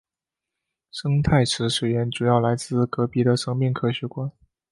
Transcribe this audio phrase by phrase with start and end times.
[0.89, 4.31] 生态池水源主要来自隔壁的生命科学馆。